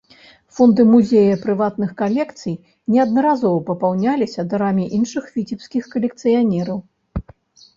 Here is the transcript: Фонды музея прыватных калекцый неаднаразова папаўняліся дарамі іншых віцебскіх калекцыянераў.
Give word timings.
Фонды 0.55 0.83
музея 0.91 1.35
прыватных 1.43 1.91
калекцый 1.99 2.55
неаднаразова 2.95 3.59
папаўняліся 3.69 4.47
дарамі 4.55 4.89
іншых 4.99 5.23
віцебскіх 5.37 5.83
калекцыянераў. 5.93 6.77